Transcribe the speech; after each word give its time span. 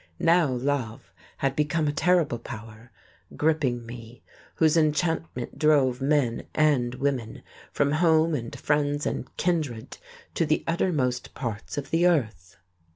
Now 0.17 0.47
love 0.51 1.13
had 1.37 1.55
become 1.55 1.87
a 1.87 1.91
terrible 1.93 2.39
power 2.39 2.91
(gripping 3.37 3.85
me) 3.85 4.23
whose 4.55 4.75
enchantment 4.75 5.59
drove 5.59 6.01
men 6.01 6.47
and 6.55 6.95
women 6.95 7.43
from 7.71 7.91
home 7.91 8.33
and 8.33 8.57
friends 8.59 9.05
and 9.05 9.27
kindred 9.37 9.99
to 10.33 10.47
the 10.47 10.63
uttermost 10.65 11.35
parts 11.35 11.77
of 11.77 11.91
the 11.91 12.07
earth.... 12.07 12.57